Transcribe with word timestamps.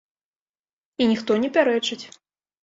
І 1.05 1.07
ніхто 1.11 1.37
не 1.45 1.53
пярэчыць. 1.59 2.01